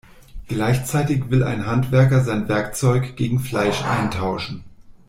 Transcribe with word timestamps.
Gleichzeitig 0.47 1.29
will 1.29 1.43
ein 1.43 1.67
Handwerker 1.67 2.23
sein 2.23 2.49
Werkzeug 2.49 3.15
gegen 3.15 3.39
Fleisch 3.39 3.83
eintauschen. 3.83 4.63